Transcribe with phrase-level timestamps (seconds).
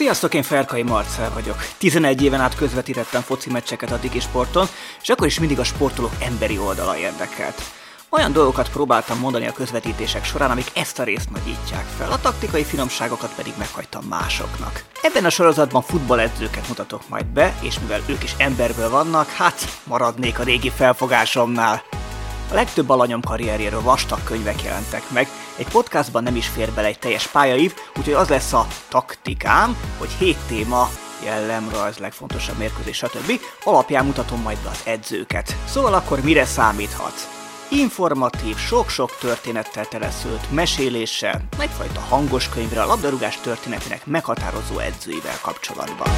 [0.00, 1.56] Sziasztok, én Ferkai Marcel vagyok.
[1.78, 4.66] 11 éven át közvetítettem foci meccseket a Digi Sporton,
[5.02, 7.62] és akkor is mindig a sportolók emberi oldala érdekelt.
[8.08, 12.64] Olyan dolgokat próbáltam mondani a közvetítések során, amik ezt a részt nagyítják fel, a taktikai
[12.64, 14.84] finomságokat pedig meghagytam másoknak.
[15.02, 20.38] Ebben a sorozatban futballedzőket mutatok majd be, és mivel ők is emberből vannak, hát maradnék
[20.38, 21.82] a régi felfogásomnál.
[22.50, 26.98] A legtöbb alanyom karrierjéről vastag könyvek jelentek meg, egy podcastban nem is fér bele egy
[26.98, 30.88] teljes pályaív, úgyhogy az lesz a taktikám, hogy hét téma,
[31.24, 33.32] jellemrajz, legfontosabb mérkőzés, stb.
[33.64, 35.56] alapján mutatom majd be az edzőket.
[35.66, 37.28] Szóval akkor mire számíthat?
[37.68, 46.08] Informatív, sok-sok történettel teleszült meséléssel, egyfajta hangos könyvre a labdarúgás történetének meghatározó edzőivel kapcsolatban.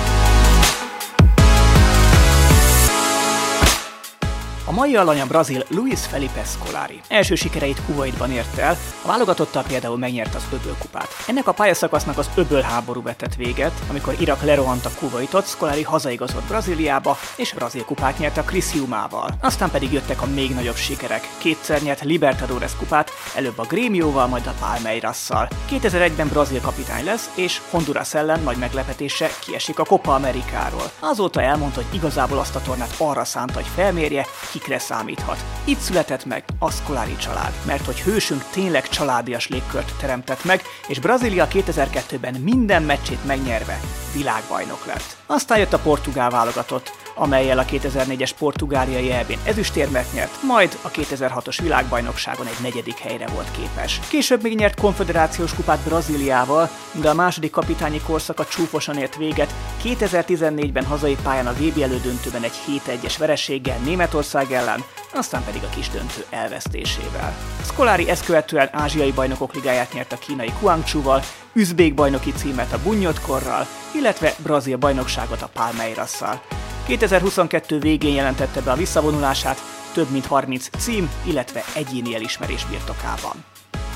[4.65, 7.01] A mai alany a brazil Luis Felipe Scolari.
[7.09, 11.09] Első sikereit Kuwaitban ért el, a válogatottal például megnyerte az öbölkupát.
[11.27, 17.17] Ennek a pályaszakasznak az öböl háború vetett véget, amikor Irak lerohanta Kuwaitot, Scolari hazaigazolt Brazíliába,
[17.37, 19.31] és brazil kupát nyert a Crisiumával.
[19.41, 21.29] Aztán pedig jöttek a még nagyobb sikerek.
[21.39, 25.49] Kétszer nyert Libertadores kupát, előbb a Grémióval, majd a Palmeirasszal.
[25.71, 30.91] 2001-ben brazil kapitány lesz, és Honduras ellen nagy meglepetése kiesik a Copa Amerikáról.
[31.01, 35.45] Azóta elmondta, hogy igazából azt a tornát arra szánta, hogy felmérje, kikre számíthat.
[35.65, 40.99] Itt született meg a Scolari család, mert hogy hősünk tényleg családias légkört teremtett meg, és
[40.99, 43.81] Brazília 2002-ben minden meccsét megnyerve
[44.15, 45.17] világbajnok lett.
[45.27, 51.59] Aztán jött a portugál válogatott, amelyel a 2004-es portugáliai EB-n ezüstérmet nyert, majd a 2006-os
[51.63, 54.01] világbajnokságon egy negyedik helyre volt képes.
[54.09, 60.85] Később még nyert konfederációs kupát Brazíliával, de a második kapitányi korszaka csúfosan ért véget, 2014-ben
[60.85, 64.85] hazai pályán a VB elődöntőben egy 7-1-es vereséggel Németország ellen,
[65.15, 67.37] aztán pedig a kis döntő elvesztésével.
[67.63, 71.23] Scolari ezt követően ázsiai bajnokok ligáját nyert a kínai Guangzhou-val,
[71.55, 76.43] üzbék bajnoki címet a Bunyotkorral, illetve brazil bajnokságot a Palmeirasszal.
[76.87, 79.59] 2022 végén jelentette be a visszavonulását,
[79.95, 83.45] több mint 30 cím, illetve egyéni elismerés birtokában.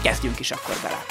[0.03, 1.05] Kezdjünk is akkor bele!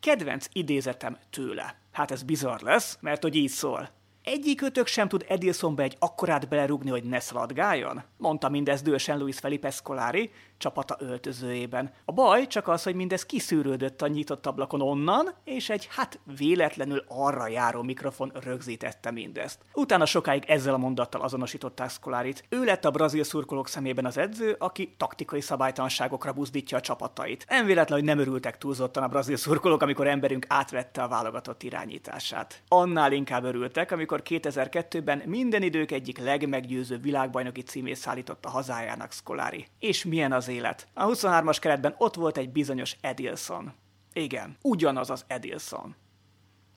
[0.00, 1.76] Kedvenc idézetem tőle.
[1.92, 3.88] Hát ez bizarr lesz, mert hogy így szól.
[4.24, 8.02] Egyik ötök sem tud Edilsonbe egy akkorát belerugni, hogy ne szaladgáljon?
[8.16, 11.92] Mondta mindez dősen Luis Felipe Scolari, csapata öltözőjében.
[12.04, 17.04] A baj csak az, hogy mindez kiszűrődött a nyitott ablakon onnan, és egy hát véletlenül
[17.08, 19.58] arra járó mikrofon rögzítette mindezt.
[19.72, 22.44] Utána sokáig ezzel a mondattal azonosították Scolarit.
[22.48, 27.44] Ő lett a brazil szurkolók szemében az edző, aki taktikai szabálytalanságokra buzdítja a csapatait.
[27.48, 32.62] Nem véletlen, hogy nem örültek túlzottan a brazil szurkolók, amikor emberünk átvette a válogatott irányítását.
[32.68, 39.66] Annál inkább örültek, amikor 2002-ben minden idők egyik legmeggyőzőbb világbajnoki címét szállította hazájának Scolari.
[39.78, 40.88] És milyen az élet.
[40.94, 43.72] A 23-as keretben ott volt egy bizonyos Edilson.
[44.12, 45.96] Igen, ugyanaz az Edilson.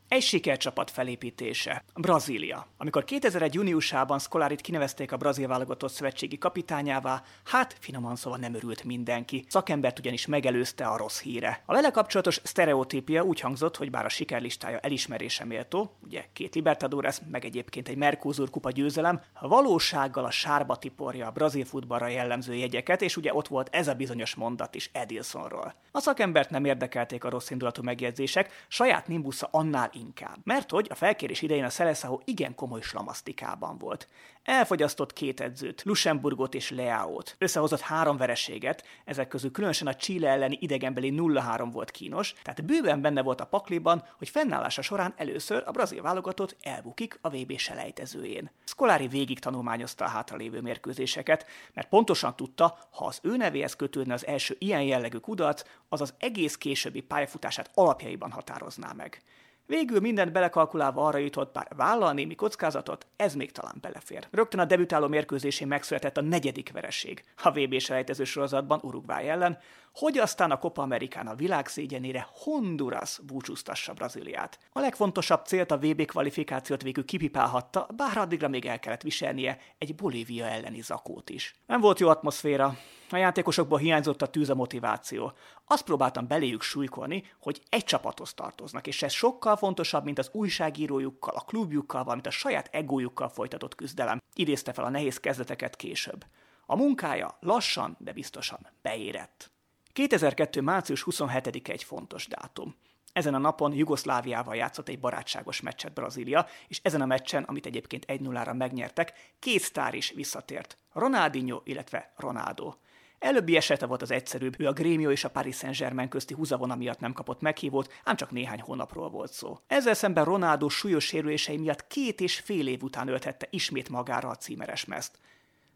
[0.09, 1.83] Egy sikercsapat felépítése.
[1.95, 2.67] Brazília.
[2.77, 3.53] Amikor 2001.
[3.53, 9.45] júniusában Scolarit kinevezték a brazil válogatott szövetségi kapitányává, hát finoman szóval nem örült mindenki.
[9.49, 11.61] Szakembert ugyanis megelőzte a rossz híre.
[11.65, 17.17] A vele kapcsolatos sztereotípia úgy hangzott, hogy bár a sikerlistája elismerése méltó, ugye két Libertadores,
[17.31, 23.01] meg egyébként egy Mercosur kupa győzelem, valósággal a sárba tiporja a brazil futballra jellemző jegyeket,
[23.01, 25.73] és ugye ott volt ez a bizonyos mondat is Edilsonról.
[25.91, 30.37] A szakembert nem érdekelték a rossz indulatú megjegyzések, saját nimbusza annál inkább.
[30.43, 34.07] Mert hogy a felkérés idején a Szeleszahó igen komoly slamasztikában volt.
[34.43, 37.35] Elfogyasztott két edzőt, Luxemburgot és Leaót.
[37.37, 43.01] Összehozott három vereséget, ezek közül különösen a Chile elleni idegenbeli 0-3 volt kínos, tehát bőven
[43.01, 48.51] benne volt a pakliban, hogy fennállása során először a brazil válogatott elbukik a VB selejtezőjén.
[48.63, 54.25] Scolari végig tanulmányozta a hátralévő mérkőzéseket, mert pontosan tudta, ha az ő nevéhez kötődne az
[54.25, 59.21] első ilyen jellegű kudarc, az az egész későbbi pályafutását alapjaiban határozná meg.
[59.67, 64.27] Végül mindent belekalkulálva arra jutott, bár vállal némi kockázatot, ez még talán belefér.
[64.31, 69.57] Rögtön a debütáló mérkőzésén megszületett a negyedik vereség a VB selejtező sorozatban Uruguay ellen,
[69.97, 74.59] hogy aztán a Copa Americán a világ szégyenére Honduras búcsúztassa Brazíliát.
[74.71, 79.95] A legfontosabb célt a VB kvalifikációt végül kipipálhatta, bár addigra még el kellett viselnie egy
[79.95, 81.55] Bolívia elleni zakót is.
[81.65, 82.77] Nem volt jó atmoszféra,
[83.09, 85.33] a játékosokból hiányzott a tűz a motiváció.
[85.65, 91.35] Azt próbáltam beléjük súlykolni, hogy egy csapathoz tartoznak, és ez sokkal fontosabb, mint az újságírójukkal,
[91.35, 94.21] a klubjukkal, valamint a saját egójukkal folytatott küzdelem.
[94.33, 96.25] Idézte fel a nehéz kezdeteket később.
[96.65, 99.51] A munkája lassan, de biztosan beérett.
[99.97, 100.61] 2002.
[100.61, 102.75] március 27-e egy fontos dátum.
[103.13, 108.05] Ezen a napon Jugoszláviával játszott egy barátságos meccset Brazília, és ezen a meccsen, amit egyébként
[108.07, 110.77] 1-0-ra megnyertek, két sztár is visszatért.
[110.93, 112.73] Ronaldinho, illetve Ronaldo.
[113.19, 116.99] Előbbi esete volt az egyszerűbb, ő a Grémio és a Paris Saint-Germain közti húzavona miatt
[116.99, 119.59] nem kapott meghívót, ám csak néhány hónapról volt szó.
[119.67, 124.35] Ezzel szemben Ronaldo súlyos sérülései miatt két és fél év után ölthette ismét magára a
[124.35, 125.19] címeres mezt.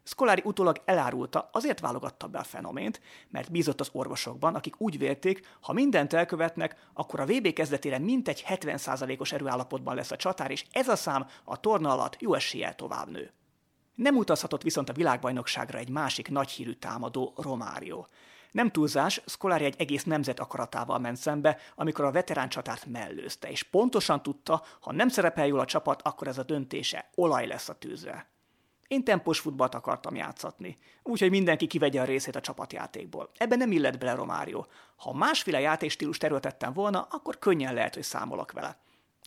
[0.04, 5.46] Scolari utólag elárulta, azért válogatta be a fenomént, mert bízott az orvosokban, akik úgy vélték,
[5.60, 10.88] ha mindent elkövetnek, akkor a VB kezdetére mintegy 70%-os erőállapotban lesz a csatár, és ez
[10.88, 13.32] a szám a torna alatt jó eséllyel tovább nő.
[13.94, 18.04] Nem utazhatott viszont a világbajnokságra egy másik nagyhírű támadó, Romário.
[18.50, 23.62] Nem túlzás, Scolari egy egész nemzet akaratával ment szembe, amikor a veterán csatárt mellőzte, és
[23.62, 27.78] pontosan tudta, ha nem szerepel jól a csapat, akkor ez a döntése olaj lesz a
[27.78, 28.31] tűzre.
[28.92, 33.30] Én tempós futballt akartam játszatni, úgyhogy mindenki kivegye a részét a csapatjátékból.
[33.36, 34.64] Ebben nem illett bele Romário.
[34.96, 38.78] Ha másféle játékstílust erőltettem volna, akkor könnyen lehet, hogy számolok vele.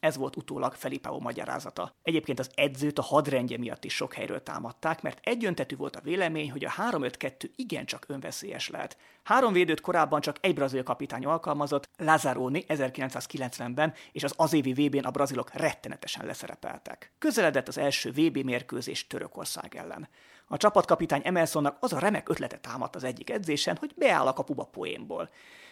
[0.06, 1.96] Ez volt utólag Felipao magyarázata.
[2.04, 6.52] Egyébként az edzőt a hadrendje miatt is sok helyről támadták, mert egyöntetű volt a vélemény,
[6.52, 8.98] hogy a 3-5-2 igencsak önveszélyes lehet.
[9.24, 15.12] Három védőt korábban csak egy brazil kapitány alkalmazott, Lazzaroni 1990-ben, és az azévi VB-n a
[15.12, 17.14] brazilok rettenetesen leszerepeltek.
[17.18, 20.10] Közeledett az első VB mérkőzés Törökország ellen.
[20.48, 24.64] A csapatkapitány Emersonnak az a remek ötlete támadt az egyik edzésen, hogy beáll a kapuba
[24.64, 25.30] poénból.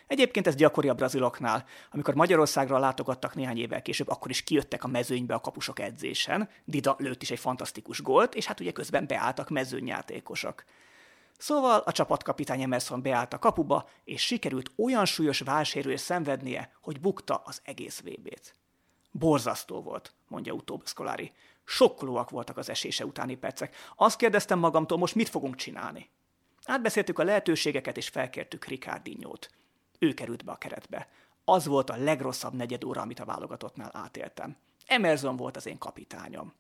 [0.08, 1.66] Egyébként ez gyakori a braziloknál.
[1.92, 6.50] Amikor Magyarországra látogattak néhány évvel később, akkor is kijöttek a mezőnybe a kapusok edzésen.
[6.66, 10.64] Dida lőtt is egy fantasztikus gólt, és hát ugye közben beálltak mezőnyjátékosok.
[11.38, 17.42] Szóval a csapatkapitány Emerson beállt a kapuba, és sikerült olyan súlyos válsérülés szenvednie, hogy bukta
[17.46, 18.56] az egész VB-t.
[19.12, 21.32] Borzasztó volt, mondja utóbb Scolari.
[21.64, 23.76] Sokkolóak voltak az esése utáni percek.
[23.96, 26.10] Azt kérdeztem magamtól, most mit fogunk csinálni?
[26.66, 29.50] Átbeszéltük a lehetőségeket, és felkértük Ricardinyót
[30.04, 31.08] ő került be a keretbe.
[31.46, 34.56] Az volt a legrosszabb negyed óra, amit a válogatottnál átéltem.
[34.86, 36.54] Emerson volt az én kapitányom.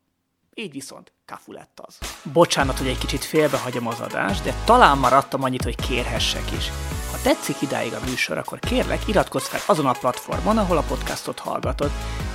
[0.53, 1.97] Így viszont Kafu lett az.
[2.33, 6.69] Bocsánat, hogy egy kicsit félbehagyom az adást, de talán maradtam annyit, hogy kérhessek is.
[7.11, 11.39] Ha tetszik idáig a műsor, akkor kérlek, iratkozz fel azon a platformon, ahol a podcastot
[11.39, 11.91] hallgatod.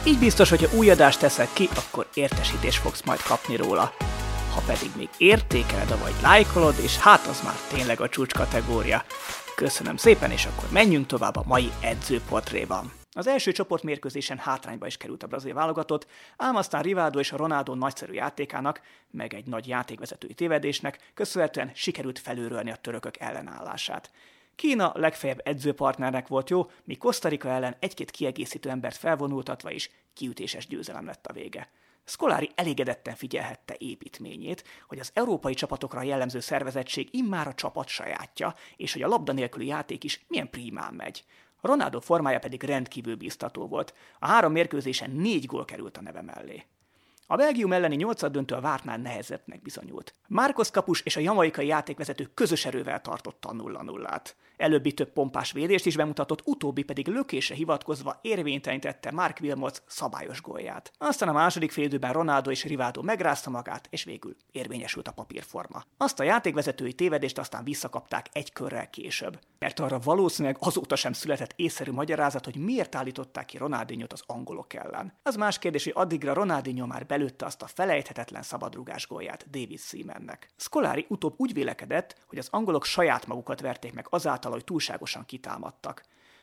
[0.06, 3.93] Így biztos, hogyha új adást teszek ki, akkor értesítést fogsz majd kapni róla.
[4.55, 9.05] Ha pedig még értékeled, vagy lájkolod, és hát az már tényleg a csúcs kategória,
[9.58, 12.93] Köszönöm szépen, és akkor menjünk tovább a mai edzőportréban.
[13.12, 16.06] Az első csoportmérkőzésen hátrányba is került a brazil válogatott,
[16.37, 22.19] ám aztán Rivaldo és a Ronaldo nagyszerű játékának, meg egy nagy játékvezetői tévedésnek köszönhetően sikerült
[22.19, 24.10] felőrölni a törökök ellenállását.
[24.55, 31.06] Kína legfeljebb edzőpartnernek volt jó, míg Kosztarika ellen egy-két kiegészítő embert felvonultatva is kiütéses győzelem
[31.06, 31.69] lett a vége.
[32.08, 38.93] Scolari elégedetten figyelhette építményét, hogy az európai csapatokra jellemző szervezettség immár a csapat sajátja, és
[38.93, 41.25] hogy a labda nélküli játék is milyen primán megy.
[41.60, 43.94] Ronaldo formája pedig rendkívül biztató volt.
[44.19, 46.66] A három mérkőzésen négy gól került a neve mellé.
[47.31, 50.15] A Belgium elleni nyolcad döntő a vártnál nehezebbnek bizonyult.
[50.29, 54.37] Márkos kapus és a jamaikai játékvezető közös erővel tartotta a 0-0-át.
[54.57, 60.93] Előbbi több pompás védést is bemutatott, utóbbi pedig lökésre hivatkozva érvénytelenítette Mark Wilmots szabályos gólját.
[60.99, 65.83] Aztán a második félidőben Ronaldo és Rivaldo megrázta magát, és végül érvényesült a papírforma.
[65.97, 69.39] Azt a játékvezetői tévedést aztán visszakapták egy körrel később.
[69.59, 74.75] Mert arra valószínűleg azóta sem született észszerű magyarázat, hogy miért állították ki Ronaldinho-t az angolok
[74.75, 75.13] ellen.
[75.23, 80.49] Az más kérdés, hogy addigra Ronaldinho már belőtte azt a felejthetetlen szabadrugás gólját David Seamannek.
[80.56, 86.03] Scolari utóbb úgy vélekedett, hogy az angolok saját magukat verték meg azáltal, hogy túlságosan kitámadtak.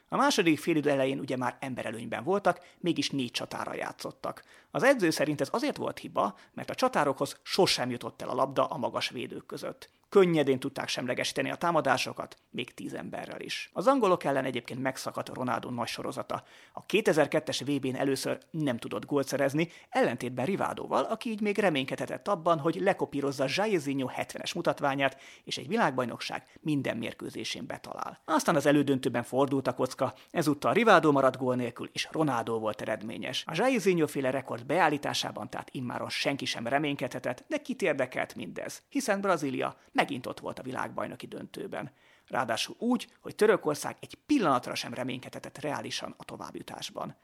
[0.09, 4.43] A második félidő elején ugye már emberelőnyben voltak, mégis négy csatára játszottak.
[4.71, 8.65] Az edző szerint ez azért volt hiba, mert a csatárokhoz sosem jutott el a labda
[8.65, 9.89] a magas védők között.
[10.15, 13.69] Könnyedén tudták semlegesíteni a támadásokat, még tíz emberrel is.
[13.73, 16.43] Az angolok ellen egyébként megszakadt Ronaldo nagy sorozata.
[16.73, 22.59] A 2002-es VB-n először nem tudott gólt szerezni, ellentétben Rivádóval, aki így még reménykedhetett abban,
[22.59, 28.21] hogy lekopírozza Jairzinho 70-es mutatványát, és egy világbajnokság minden mérkőzésén betalál.
[28.25, 33.43] Aztán az elődöntőben fordult a kocka, ezúttal Rivádó maradt gól nélkül, és Ronaldo volt eredményes.
[33.47, 39.21] A Jairzinho féle rekord beállításában tehát immáron senki sem reménykedhetett, de kit érdekelt mindez, hiszen
[39.21, 41.91] Brazília megint ott volt a világbajnoki döntőben.
[42.27, 47.15] Ráadásul úgy, hogy Törökország egy pillanatra sem reménykedhetett reálisan a továbbjutásban.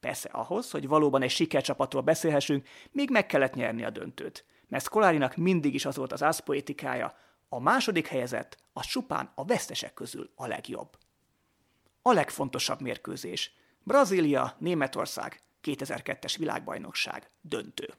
[0.00, 4.44] Persze ahhoz, hogy valóban egy sikercsapatról beszélhessünk, még meg kellett nyerni a döntőt.
[4.68, 7.16] Mert Skolárinak mindig is az volt az ászpoétikája,
[7.48, 10.98] a második helyezett az csupán a vesztesek közül a legjobb.
[12.02, 13.52] A legfontosabb mérkőzés.
[13.82, 17.94] Brazília, Németország, 2002-es világbajnokság, döntő.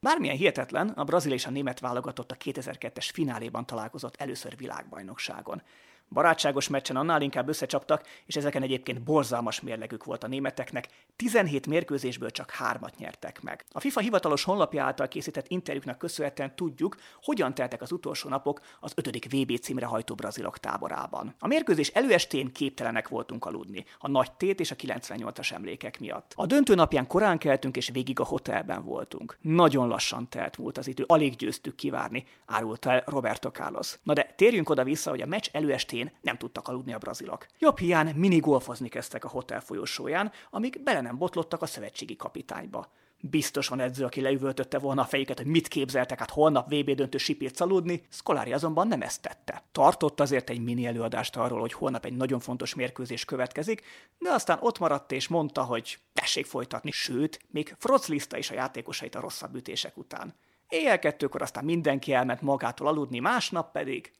[0.00, 5.62] Bármilyen hihetetlen, a brazil és a német válogatott a 2002-es fináléban találkozott először világbajnokságon.
[6.10, 12.30] Barátságos meccsen annál inkább összecsaptak, és ezeken egyébként borzalmas mérlegük volt a németeknek, 17 mérkőzésből
[12.30, 13.64] csak hármat nyertek meg.
[13.72, 18.92] A FIFA hivatalos honlapja által készített interjúknak köszönhetően tudjuk, hogyan teltek az utolsó napok az
[18.94, 19.24] 5.
[19.24, 21.34] VB címre hajtó brazilok táborában.
[21.38, 26.32] A mérkőzés előestén képtelenek voltunk aludni, a nagy tét és a 98-as emlékek miatt.
[26.34, 29.36] A döntő napján korán keltünk, és végig a hotelben voltunk.
[29.40, 33.98] Nagyon lassan telt múlt az idő, alig győztük kivárni, árulta el Roberto Carlos.
[34.02, 37.46] Na de térjünk oda vissza, hogy a meccs előestén nem tudtak aludni a brazilok.
[37.58, 42.92] Jobb hiány mini golfozni kezdtek a hotel folyosóján, amíg bele nem botlottak a szövetségi kapitányba.
[43.20, 47.18] Biztos van edző, aki leüvöltötte volna a fejüket, hogy mit képzeltek át holnap VB döntő
[47.18, 49.62] sipírt aludni, Scolari azonban nem ezt tette.
[49.72, 53.82] Tartott azért egy mini előadást arról, hogy holnap egy nagyon fontos mérkőzés következik,
[54.18, 59.14] de aztán ott maradt és mondta, hogy tessék folytatni, sőt, még froclista is a játékosait
[59.14, 60.34] a rosszabb ütések után.
[60.68, 64.12] Éjjel kettőkor aztán mindenki elment magától aludni, másnap pedig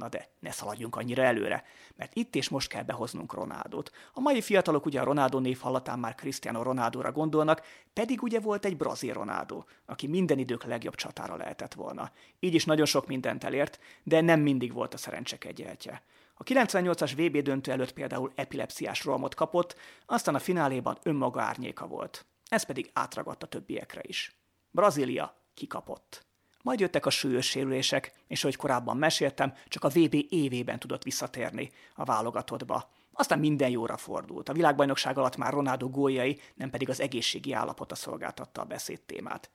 [0.00, 1.64] Na de ne szaladjunk annyira előre,
[1.96, 3.90] mert itt és most kell behoznunk Ronádot.
[4.12, 8.64] A mai fiatalok ugye a Ronaldo név hallatán már Cristiano Ronaldóra gondolnak, pedig ugye volt
[8.64, 12.10] egy brazil Ronaldo, aki minden idők legjobb csatára lehetett volna.
[12.38, 16.02] Így is nagyon sok mindent elért, de nem mindig volt a szerencse kegyeltje.
[16.34, 22.26] A 98-as VB döntő előtt például epilepsziás rohamot kapott, aztán a fináléban önmaga árnyéka volt.
[22.48, 24.36] Ez pedig átragadt a többiekre is.
[24.70, 26.29] Brazília kikapott.
[26.62, 31.70] Majd jöttek a súlyos sérülések, és ahogy korábban meséltem, csak a VB évében tudott visszatérni
[31.94, 32.90] a válogatottba.
[33.12, 34.48] Aztán minden jóra fordult.
[34.48, 39.50] A világbajnokság alatt már Ronaldo góljai, nem pedig az egészségi állapota szolgáltatta a beszédtémát.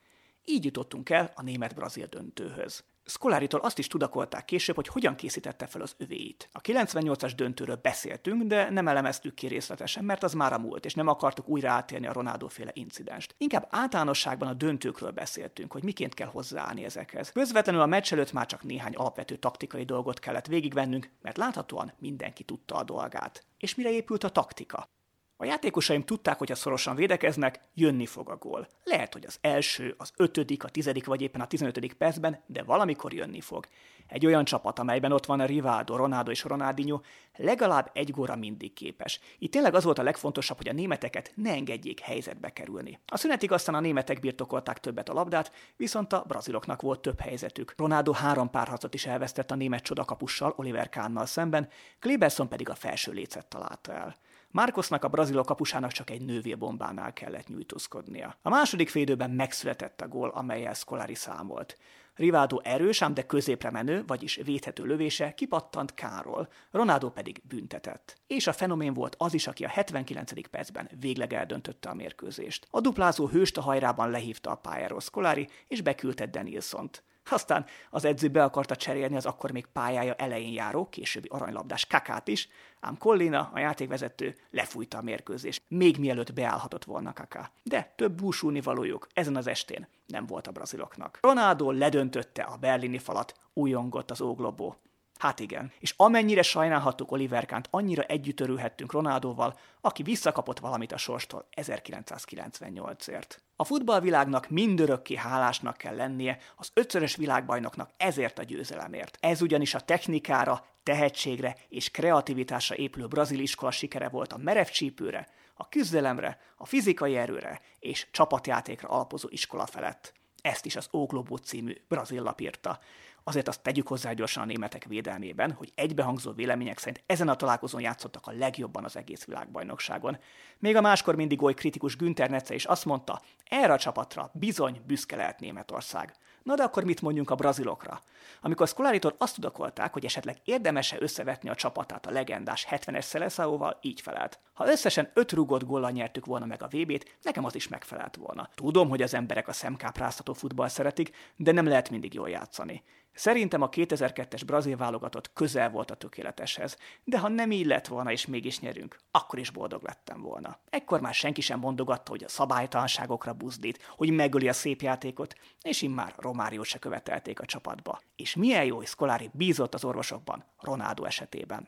[0.45, 2.83] Így jutottunk el a német-brazil döntőhöz.
[3.07, 6.49] Skolaritól azt is tudakolták később, hogy hogyan készítette fel az övéit.
[6.51, 10.93] A 98-as döntőről beszéltünk, de nem elemeztük ki részletesen, mert az már a múlt, és
[10.93, 13.35] nem akartuk újra átélni a Ronaldo féle incidenst.
[13.37, 17.31] Inkább általánosságban a döntőkről beszéltünk, hogy miként kell hozzáállni ezekhez.
[17.31, 22.43] Közvetlenül a meccs előtt már csak néhány alapvető taktikai dolgot kellett végigvennünk, mert láthatóan mindenki
[22.43, 23.45] tudta a dolgát.
[23.57, 24.89] És mire épült a taktika?
[25.37, 28.67] A játékosaim tudták, hogy ha szorosan védekeznek, jönni fog a gól.
[28.83, 33.13] Lehet, hogy az első, az ötödik, a tizedik vagy éppen a tizenötödik percben, de valamikor
[33.13, 33.67] jönni fog.
[34.07, 36.99] Egy olyan csapat, amelyben ott van a Rivaldo, Ronaldo és Ronaldinho,
[37.35, 39.19] legalább egy góra mindig képes.
[39.37, 42.99] Itt tényleg az volt a legfontosabb, hogy a németeket ne engedjék helyzetbe kerülni.
[43.07, 47.73] A szünetig aztán a németek birtokolták többet a labdát, viszont a braziloknak volt több helyzetük.
[47.77, 53.11] Ronaldo három párharcot is elvesztett a német csodakapussal, Oliver Kahnnal szemben, Kleberson pedig a felső
[53.11, 54.15] lécet találta el.
[54.55, 58.37] Márkosznak a brazilok kapusának csak egy nővérbombánál kellett nyújtózkodnia.
[58.41, 61.77] A második félidőben megszületett a gól, amelyel Scolari számolt.
[62.13, 68.17] Rivádó erős, ám de középre menő, vagyis védhető lövése kipattant Kárról, Ronaldo pedig büntetett.
[68.27, 70.49] És a fenomén volt az is, aki a 79.
[70.49, 72.67] percben végleg eldöntötte a mérkőzést.
[72.71, 77.03] A duplázó hőst a hajrában lehívta a pályáról Scolari, és beküldte Denilsont.
[77.29, 82.27] Aztán az edző be akarta cserélni az akkor még pályája elején járó, későbbi aranylabdás kakát
[82.27, 87.51] is, ám Collina, a játékvezető, lefújta a mérkőzést, még mielőtt beállhatott volna kaká.
[87.63, 91.19] De több búsulni valójuk ezen az estén nem volt a braziloknak.
[91.21, 94.75] Ronaldo ledöntötte a berlini falat, újongott az óglobó.
[95.17, 100.97] Hát igen, és amennyire sajnálhattuk Oliver Kahn-t, annyira együtt örülhettünk Ronaldóval, aki visszakapott valamit a
[100.97, 103.41] sorstól 1998-ért.
[103.55, 109.17] A futballvilágnak mindörökké hálásnak kell lennie az ötszörös világbajnoknak ezért a győzelemért.
[109.19, 115.27] Ez ugyanis a technikára, tehetségre és kreativitásra épülő brazil iskola sikere volt a merev csípőre,
[115.53, 120.13] a küzdelemre, a fizikai erőre és csapatjátékra alapozó iskola felett.
[120.41, 122.79] Ezt is az O Globo című brazil lap írta.
[123.27, 127.81] Azért azt tegyük hozzá gyorsan a németek védelmében, hogy egybehangzó vélemények szerint ezen a találkozón
[127.81, 130.17] játszottak a legjobban az egész világbajnokságon.
[130.59, 134.81] Még a máskor mindig oly kritikus Günther Netze is azt mondta, erre a csapatra bizony
[134.87, 136.15] büszke lehet Németország.
[136.43, 138.01] Na de akkor mit mondjunk a brazilokra?
[138.41, 144.01] Amikor Skolaritól azt tudakolták, hogy esetleg érdemese összevetni a csapatát a legendás 70-es Szeleszáóval, így
[144.01, 144.39] felelt.
[144.53, 148.49] Ha összesen öt rugott góllal nyertük volna meg a VB-t, nekem az is megfelelt volna.
[148.55, 152.83] Tudom, hogy az emberek a szemkápráztató futball szeretik, de nem lehet mindig jól játszani.
[153.15, 158.11] Szerintem a 2002-es brazil válogatott közel volt a tökéleteshez, de ha nem így lett volna
[158.11, 160.59] és mégis nyerünk, akkor is boldog lettem volna.
[160.69, 165.81] Ekkor már senki sem mondogatta, hogy a szabálytalanságokra buzdít, hogy megöli a szép játékot, és
[165.81, 168.01] immár Romárió se követelték a csapatba.
[168.15, 171.67] És milyen jó, hogy Scolari bízott az orvosokban, Ronaldo esetében.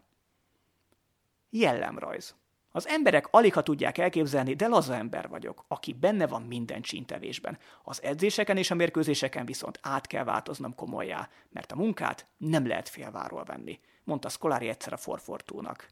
[1.50, 2.36] Jellemrajz.
[2.78, 7.58] Az emberek alig tudják elképzelni, de laza ember vagyok, aki benne van minden csintevésben.
[7.84, 12.90] Az edzéseken és a mérkőzéseken viszont át kell változnom komolyá, mert a munkát nem lehet
[12.90, 15.88] félváról venni, mondta Scolari egyszer a Forfortúnak.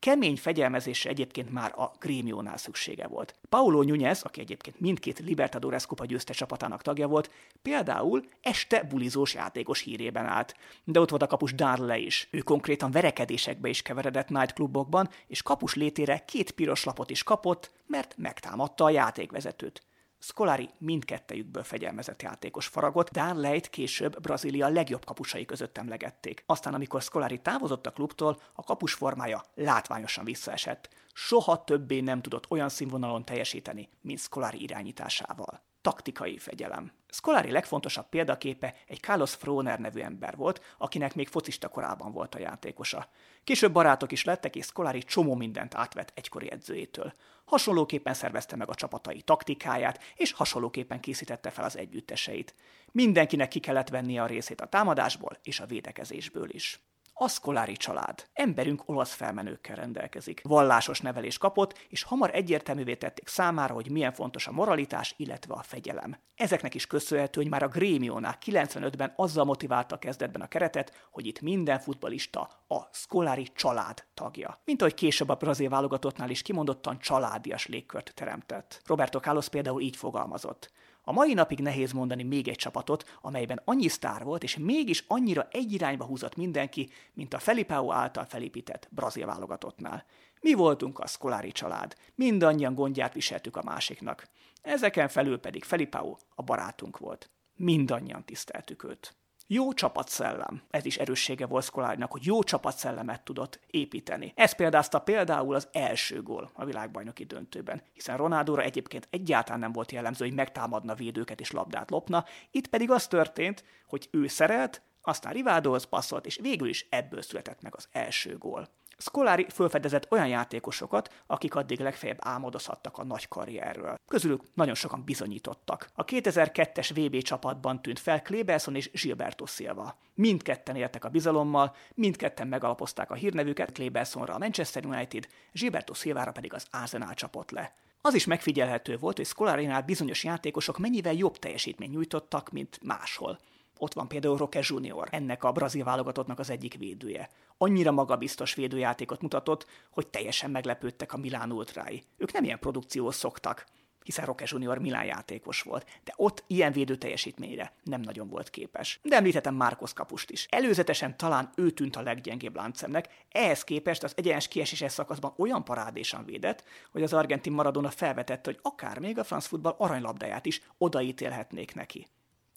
[0.00, 3.34] Kemény fegyelmezésre egyébként már a Grémiónál szüksége volt.
[3.48, 7.30] Paulo Nunez, aki egyébként mindkét Libertadores kupa győzte csapatának tagja volt,
[7.62, 10.56] például este bulizós játékos hírében állt.
[10.84, 12.28] De ott volt a kapus Darle is.
[12.30, 18.14] Ő konkrétan verekedésekbe is keveredett nightclubokban, és kapus létére két piros lapot is kapott, mert
[18.16, 19.82] megtámadta a játékvezetőt.
[20.18, 26.42] Scolari mindkettejükből fegyelmezett játékos faragott, Darleit később Brazília legjobb kapusai között emlegették.
[26.46, 30.88] Aztán, amikor Scolari távozott a klubtól, a kapus formája látványosan visszaesett.
[31.12, 36.92] Soha többé nem tudott olyan színvonalon teljesíteni, mint Scolari irányításával taktikai fegyelem.
[37.08, 42.38] Scolari legfontosabb példaképe egy Carlos Froner nevű ember volt, akinek még focista korában volt a
[42.38, 43.08] játékosa.
[43.44, 47.12] Később barátok is lettek, és Scolari csomó mindent átvett egykori edzőjétől.
[47.44, 52.54] Hasonlóképpen szervezte meg a csapatai taktikáját, és hasonlóképpen készítette fel az együtteseit.
[52.92, 56.80] Mindenkinek ki kellett vennie a részét a támadásból és a védekezésből is.
[57.20, 58.28] A Scolari család.
[58.32, 60.40] Emberünk olasz felmenőkkel rendelkezik.
[60.42, 65.62] Vallásos nevelés kapott, és hamar egyértelművé tették számára, hogy milyen fontos a moralitás, illetve a
[65.62, 66.16] fegyelem.
[66.34, 71.40] Ezeknek is köszönhető, hogy már a Grémiónál 95-ben azzal motiválta kezdetben a keretet, hogy itt
[71.40, 74.60] minden futbalista a Scolari család tagja.
[74.64, 78.82] Mint ahogy később a brazil válogatottnál is kimondottan családias légkört teremtett.
[78.86, 80.72] Roberto Carlos például így fogalmazott.
[81.08, 85.48] A mai napig nehéz mondani még egy csapatot, amelyben annyi sztár volt, és mégis annyira
[85.50, 90.04] egy irányba húzott mindenki, mint a Felipao által felépített brazil válogatottnál.
[90.40, 94.28] Mi voltunk a Scolari család, mindannyian gondját viseltük a másiknak.
[94.62, 97.30] Ezeken felül pedig Felipao a barátunk volt.
[97.54, 99.16] Mindannyian tiszteltük őt.
[99.50, 100.62] Jó csapatszellem.
[100.70, 104.32] Ez is erőssége volt Szkolárnak, hogy jó csapatszellemet tudott építeni.
[104.36, 109.92] Ez példázta például az első gól a világbajnoki döntőben, hiszen Ronaldóra egyébként egyáltalán nem volt
[109.92, 115.32] jellemző, hogy megtámadna védőket és labdát lopna, itt pedig az történt, hogy ő szerelt, aztán
[115.32, 118.68] Rivádóhoz passzolt, és végül is ebből született meg az első gól.
[119.00, 123.94] Scolari felfedezett olyan játékosokat, akik addig legfeljebb álmodozhattak a nagy karrierről.
[124.08, 125.88] Közülük nagyon sokan bizonyítottak.
[125.94, 129.98] A 2002-es VB csapatban tűnt fel Kleberson és Gilberto Silva.
[130.14, 136.54] Mindketten éltek a bizalommal, mindketten megalapozták a hírnevüket, Klebersonra a Manchester United, Gilberto Silvára pedig
[136.54, 137.72] az Arsenal csapott le.
[138.00, 143.38] Az is megfigyelhető volt, hogy Scolarinál bizonyos játékosok mennyivel jobb teljesítményt nyújtottak, mint máshol.
[143.78, 147.28] Ott van például Roque Junior, ennek a brazil válogatottnak az egyik védője.
[147.58, 152.02] Annyira magabiztos védőjátékot mutatott, hogy teljesen meglepődtek a Milán ultrái.
[152.16, 153.66] Ők nem ilyen produkcióhoz szoktak,
[154.08, 159.00] hiszen Roque Junior Milán játékos volt, de ott ilyen védő teljesítményre nem nagyon volt képes.
[159.02, 160.46] De említettem Márkos kapust is.
[160.50, 166.24] Előzetesen talán ő tűnt a leggyengébb láncemnek, ehhez képest az egyenes kieséses szakaszban olyan parádésan
[166.24, 171.74] védett, hogy az argentin Maradona felvetette, hogy akár még a franc futball aranylabdáját is odaítélhetnék
[171.74, 172.06] neki.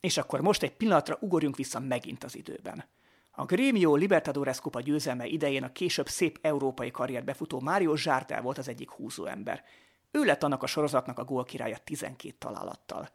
[0.02, 2.86] És akkor most egy pillanatra ugorjunk vissza megint az időben.
[3.32, 8.58] A Grêmio Libertadores kupa győzelme idején a később szép európai karrier befutó Mário Zsártel volt
[8.58, 9.64] az egyik húzó ember.
[10.12, 13.10] Ő lett annak a sorozatnak a gólkirálya 12 találattal.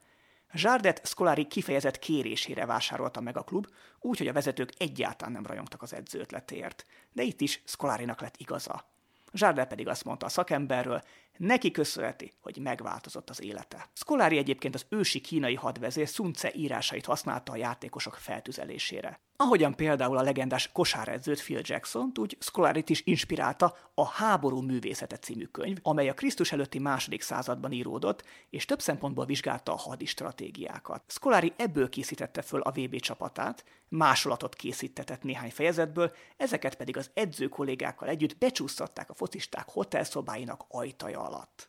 [0.52, 3.66] Zsárdet Scolari kifejezett kérésére vásárolta meg a klub,
[4.00, 6.86] úgyhogy a vezetők egyáltalán nem rajongtak az edző ötletéért.
[7.12, 8.84] De itt is Scolarinak lett igaza.
[9.32, 11.02] Zsárdel pedig azt mondta a szakemberről,
[11.36, 13.88] Neki köszönheti, hogy megváltozott az élete.
[13.92, 19.20] Scolari egyébként az ősi kínai hadvezér Sun Tse írásait használta a játékosok feltüzelésére.
[19.38, 25.44] Ahogyan például a legendás kosáredzőt Phil Jackson, úgy Scolarit is inspirálta a Háború művészete című
[25.44, 31.02] könyv, amely a Krisztus előtti második században íródott, és több szempontból vizsgálta a hadi stratégiákat.
[31.06, 37.48] Scolari ebből készítette föl a VB csapatát, másolatot készítetett néhány fejezetből, ezeket pedig az edző
[37.48, 41.68] kollégákkal együtt becsúsztatták a focisták hotelszobáinak ajtaja alatt.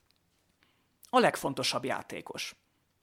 [1.09, 2.55] A legfontosabb játékos.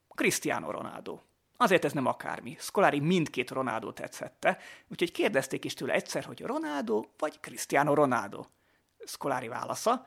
[0.09, 1.21] Cristiano Ronaldo.
[1.57, 2.57] Azért ez nem akármi.
[2.59, 8.45] Scolari mindkét Ronaldo tetszette, úgyhogy kérdezték is tőle egyszer, hogy Ronaldo vagy Cristiano Ronaldo.
[9.07, 10.07] Scolari válasza,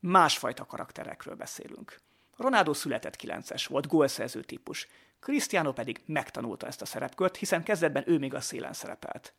[0.00, 2.00] másfajta karakterekről beszélünk.
[2.36, 4.88] Ronaldo született 9-es volt, gólszerző típus.
[5.20, 9.34] Cristiano pedig megtanulta ezt a szerepkört, hiszen kezdetben ő még a szélen szerepelt.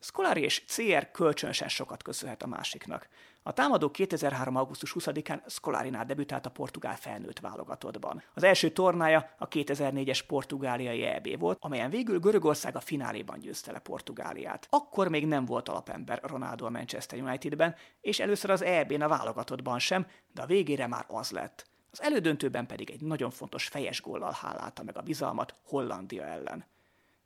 [0.00, 3.08] Scolari és CR kölcsönösen sokat köszönhet a másiknak.
[3.44, 4.56] A támadó 2003.
[4.56, 8.22] augusztus 20-án Scolarinál debütált a portugál felnőtt válogatottban.
[8.34, 13.78] Az első tornája a 2004-es portugáliai EB volt, amelyen végül Görögország a fináléban győzte le
[13.78, 14.66] Portugáliát.
[14.70, 19.78] Akkor még nem volt alapember Ronaldo a Manchester Unitedben, és először az EB-n a válogatottban
[19.78, 21.70] sem, de a végére már az lett.
[21.90, 26.64] Az elődöntőben pedig egy nagyon fontos fejes góllal hálálta meg a bizalmat Hollandia ellen.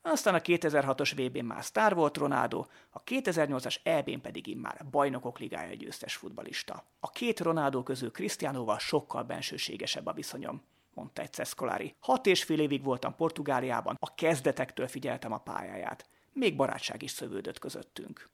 [0.09, 5.75] Aztán a 2006-os VB-n már sztár volt Ronaldo, a 2008-as EB-n pedig immár bajnokok ligája
[5.75, 6.85] győztes futbalista.
[7.01, 10.63] A két Ronaldo közül Cristianoval sokkal bensőségesebb a viszonyom
[10.95, 11.95] mondta egyszer Scolari.
[12.01, 16.09] Hat és fél évig voltam Portugáliában, a kezdetektől figyeltem a pályáját.
[16.33, 18.29] Még barátság is szövődött közöttünk.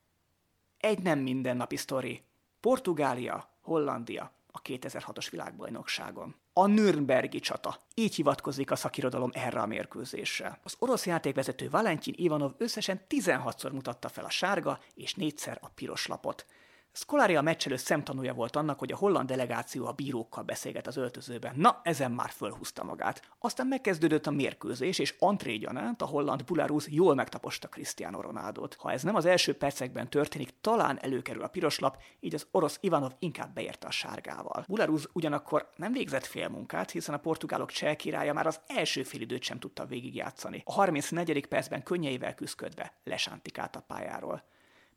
[0.79, 2.23] Egy nem mindennapi sztori.
[2.61, 6.35] Portugália, Hollandia a 2006-os világbajnokságon.
[6.55, 7.79] A Nürnbergi csata.
[7.95, 10.59] Így hivatkozik a szakirodalom erre a mérkőzésre.
[10.63, 16.07] Az orosz játékvezető Valentin Ivanov összesen 16-szor mutatta fel a sárga és négyszer a piros
[16.07, 16.47] lapot.
[16.95, 20.97] Scolari a meccs előtt szemtanúja volt annak, hogy a holland delegáció a bírókkal beszélget az
[20.97, 21.53] öltözőben.
[21.57, 23.23] Na, ezen már fölhúzta magát.
[23.39, 28.75] Aztán megkezdődött a mérkőzés, és antré gyanánt a holland Bularus jól megtaposta Cristiano Ronaldot.
[28.75, 32.79] Ha ez nem az első percekben történik, talán előkerül a piros lap, így az orosz
[32.81, 34.65] Ivanov inkább beérte a sárgával.
[34.69, 39.43] Bularus ugyanakkor nem végzett fél munkát, hiszen a portugálok cseh királya már az első félidőt
[39.43, 40.63] sem tudta végigjátszani.
[40.65, 41.47] A 34.
[41.47, 44.43] percben könnyeivel küzdködve lesántikált a pályáról.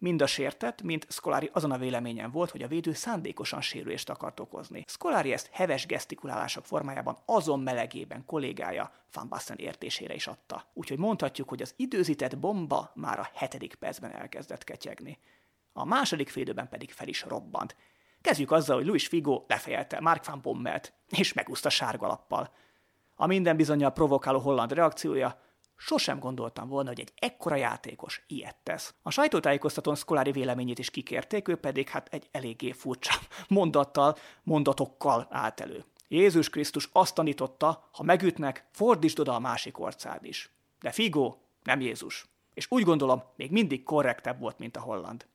[0.06, 4.40] Mind a sértett, mint Scolari azon a véleményen volt, hogy a védő szándékosan sérülést akart
[4.40, 4.84] okozni.
[4.88, 10.70] Scolari ezt heves gesztikulálások formájában azon melegében kollégája Van Basten értésére is adta.
[10.74, 15.20] Úgyhogy mondhatjuk, hogy az időzített bomba már a hetedik percben elkezdett ketyegni.
[15.74, 17.76] A második félidőben pedig fel is robbant.
[18.22, 22.54] Kezdjük azzal, hogy Luis Figo lefejelte Mark van Bommelt, és megúszta sárga lappal.
[23.16, 25.42] A minden bizonyal provokáló holland reakciója
[25.76, 28.94] Sosem gondoltam volna, hogy egy ekkora játékos ilyet tesz.
[29.02, 33.14] A sajtótájékoztatón Scolari véleményét is kikérték, ő pedig hát egy eléggé furcsa
[33.48, 35.84] mondattal, mondatokkal állt elő.
[36.08, 40.50] Jézus Krisztus azt tanította, ha megütnek, fordítsd oda a másik orcád is.
[40.80, 42.26] De Figo nem Jézus.
[42.54, 45.26] És úgy gondolom, még mindig korrektebb volt, mint a holland.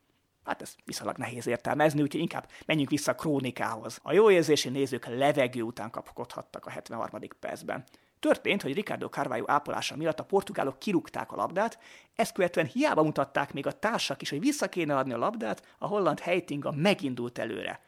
[0.44, 3.98] Hát ez viszonylag nehéz értelmezni, úgyhogy inkább menjünk vissza a krónikához.
[4.02, 7.20] A jó érzési nézők levegő után kapkodhattak a 73.
[7.40, 7.84] percben.
[8.20, 11.78] Történt, hogy Ricardo Carvalho ápolása miatt a portugálok kirúgták a labdát,
[12.14, 15.86] ezt követően hiába mutatták még a társak is, hogy vissza kéne adni a labdát, a
[15.86, 17.80] holland Heitinga megindult előre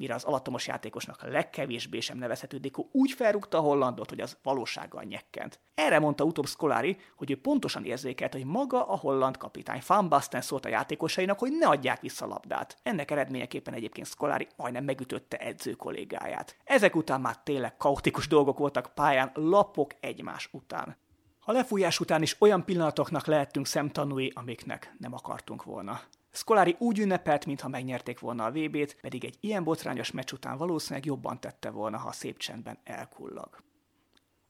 [0.00, 5.02] mire az alattomos játékosnak legkevésbé sem nevezhető Deko úgy felrúgta a hollandot, hogy az valósággal
[5.02, 5.60] nyekkent.
[5.74, 10.40] Erre mondta utóbb Scolari, hogy ő pontosan érzékelt, hogy maga a holland kapitány Van Basten
[10.40, 12.76] szólt a játékosainak, hogy ne adják vissza a labdát.
[12.82, 16.56] Ennek eredményeképpen egyébként Scolari majdnem megütötte edző kollégáját.
[16.64, 20.96] Ezek után már tényleg kaotikus dolgok voltak pályán, lapok egymás után.
[21.44, 26.00] A lefújás után is olyan pillanatoknak lehettünk szemtanúi, amiknek nem akartunk volna.
[26.32, 31.04] Scolari úgy ünnepelt, mintha megnyerték volna a VB-t, pedig egy ilyen botrányos meccs után valószínűleg
[31.04, 33.62] jobban tette volna, ha szép csendben elkullag.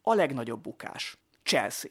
[0.03, 1.17] A legnagyobb bukás.
[1.43, 1.91] Chelsea.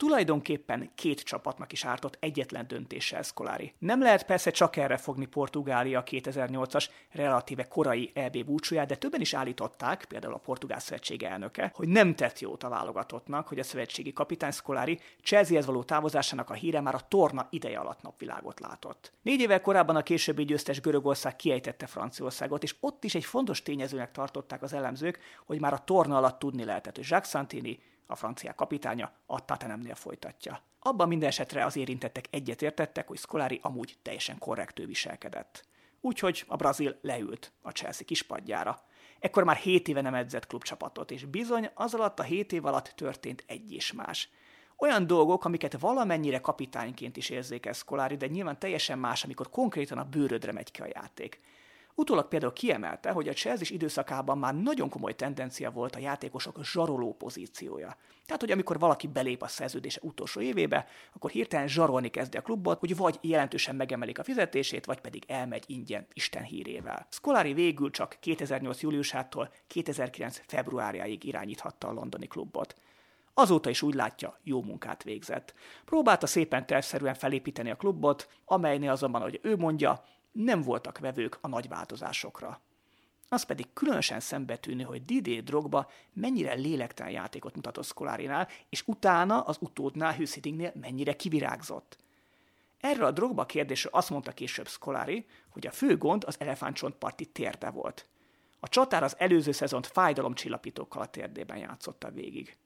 [0.00, 3.74] Tulajdonképpen két csapatnak is ártott egyetlen döntéssel Scolari.
[3.78, 9.34] Nem lehet persze csak erre fogni Portugália 2008-as relatíve korai EB búcsúját, de többen is
[9.34, 14.12] állították, például a Portugál Szövetség elnöke, hogy nem tett jót a válogatottnak, hogy a szövetségi
[14.12, 19.12] kapitány Scolari Chelseahez való távozásának a híre már a torna ideje alatt napvilágot látott.
[19.22, 24.12] Négy évvel korábban a későbbi győztes Görögország kiejtette Franciaországot, és ott is egy fontos tényezőnek
[24.12, 27.78] tartották az elemzők, hogy már a torna alatt tudni lehetett, hogy Jacques Santini
[28.10, 30.62] a francia kapitánya a Tatanemnél folytatja.
[30.80, 35.64] Abban minden esetre az érintettek egyetértettek, hogy Scolari amúgy teljesen korrektő viselkedett.
[36.00, 38.82] Úgyhogy a brazil leült a Chelsea kispadjára.
[39.18, 42.92] Ekkor már 7 éve nem edzett klubcsapatot, és bizony az alatt a 7 év alatt
[42.96, 44.28] történt egy és más.
[44.76, 50.04] Olyan dolgok, amiket valamennyire kapitányként is érzékel Scolari, de nyilván teljesen más, amikor konkrétan a
[50.04, 51.40] bőrödre megy ki a játék.
[52.00, 57.14] Utólag például kiemelte, hogy a Chelsea időszakában már nagyon komoly tendencia volt a játékosok zsaroló
[57.14, 57.96] pozíciója.
[58.26, 62.78] Tehát, hogy amikor valaki belép a szerződése utolsó évébe, akkor hirtelen zsarolni kezdi a klubot,
[62.78, 67.06] hogy vagy jelentősen megemelik a fizetését, vagy pedig elmegy ingyen Isten hírével.
[67.10, 68.82] Scolari végül csak 2008.
[68.82, 70.42] júliusától 2009.
[70.46, 72.74] februárjáig irányíthatta a londoni klubot.
[73.34, 75.54] Azóta is úgy látja, jó munkát végzett.
[75.84, 81.48] Próbálta szépen tervszerűen felépíteni a klubot, amelynél azonban, hogy ő mondja, nem voltak vevők a
[81.48, 82.60] nagy változásokra.
[83.28, 89.56] Az pedig különösen szembetűnő, hogy Didier Drogba mennyire lélektelen játékot mutatott Szkolárinál, és utána az
[89.60, 91.96] utódnál Hüssidingnél mennyire kivirágzott.
[92.80, 97.70] Erről a Drogba kérdésről azt mondta később Scolari, hogy a fő gond az elefántcsontparti térde
[97.70, 98.08] volt.
[98.60, 102.56] A csatár az előző szezont fájdalomcsillapítókkal a térdében játszotta végig.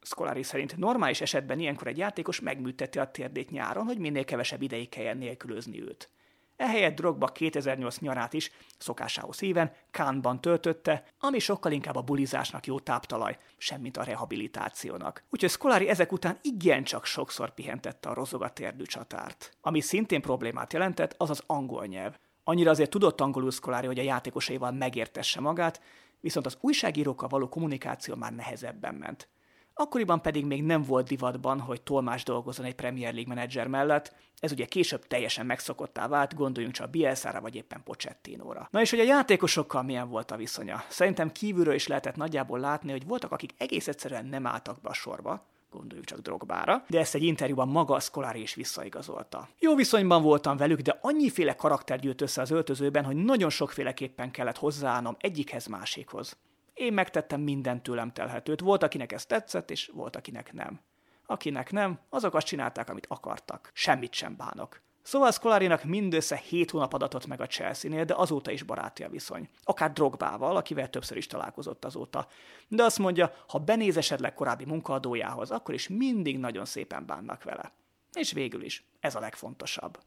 [0.00, 4.88] Scolari szerint normális esetben ilyenkor egy játékos megműteti a térdét nyáron, hogy minél kevesebb ideig
[4.88, 6.10] kelljen nélkülözni őt.
[6.56, 12.80] Ehelyett Drogba 2008 nyarát is szokásához híven Kánban töltötte, ami sokkal inkább a bulizásnak jó
[12.80, 15.22] táptalaj, semmint a rehabilitációnak.
[15.30, 19.56] Úgyhogy Scolari ezek után igencsak sokszor pihentette a rozogatérdű csatárt.
[19.60, 22.18] Ami szintén problémát jelentett, az az angol nyelv.
[22.44, 25.80] Annyira azért tudott angolul Scolari, hogy a játékosaival megértesse magát,
[26.20, 29.28] viszont az újságírókkal való kommunikáció már nehezebben ment.
[29.78, 34.52] Akkoriban pedig még nem volt divatban, hogy tolmás dolgozzon egy Premier League menedzser mellett, ez
[34.52, 38.68] ugye később teljesen megszokottá vált, gondoljunk csak Bielsára vagy éppen Pochettinóra.
[38.70, 40.84] Na és hogy a játékosokkal milyen volt a viszonya?
[40.88, 44.94] Szerintem kívülről is lehetett nagyjából látni, hogy voltak, akik egész egyszerűen nem álltak be a
[44.94, 49.48] sorba, gondoljuk csak Drogbára, de ezt egy interjúban maga a Scolari is visszaigazolta.
[49.58, 54.56] Jó viszonyban voltam velük, de annyiféle karakter gyűjt össze az öltözőben, hogy nagyon sokféleképpen kellett
[54.56, 56.36] hozzáállnom egyikhez másikhoz.
[56.76, 60.80] Én megtettem minden tőlem telhetőt, volt akinek ez tetszett, és volt akinek nem.
[61.26, 63.70] Akinek nem, azok azt csinálták, amit akartak.
[63.72, 64.80] Semmit sem bánok.
[65.02, 69.48] Szóval Scolarinak mindössze 7 hónap adatot meg a Chelsea-nél, de azóta is baráti a viszony.
[69.64, 72.26] Akár Drogbával, akivel többször is találkozott azóta.
[72.68, 77.72] De azt mondja, ha benéz esetleg korábbi munkaadójához, akkor is mindig nagyon szépen bánnak vele.
[78.12, 79.98] És végül is, ez a legfontosabb.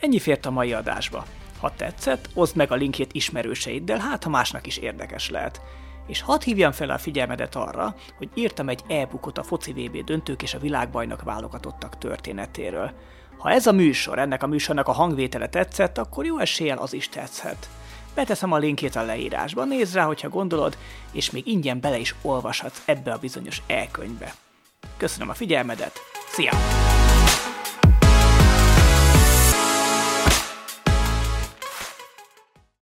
[0.00, 1.24] Ennyi fért a mai adásba.
[1.60, 5.60] Ha tetszett, oszd meg a linkjét ismerőseiddel, hát ha másnak is érdekes lehet.
[6.08, 10.42] És hadd hívjam fel a figyelmedet arra, hogy írtam egy e-bookot a foci VB döntők
[10.42, 12.90] és a világbajnok válogatottak történetéről.
[13.38, 17.08] Ha ez a műsor, ennek a műsornak a hangvétele tetszett, akkor jó eséllyel az is
[17.08, 17.68] tetszhet.
[18.14, 20.78] Beteszem a linkét a leírásba, nézd rá, hogyha gondolod,
[21.12, 24.34] és még ingyen bele is olvashatsz ebbe a bizonyos e-könyvbe.
[24.96, 26.50] Köszönöm a figyelmedet, szia!